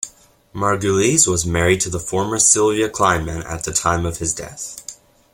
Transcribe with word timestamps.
Margulies 0.51 1.27
was 1.27 1.45
married 1.45 1.79
to 1.81 1.89
the 1.91 1.99
former 1.99 2.39
Cylvia 2.39 2.89
Kleinman 2.89 3.45
at 3.45 3.65
the 3.65 3.71
time 3.71 4.03
of 4.03 4.17
his 4.17 4.33
death. 4.33 4.99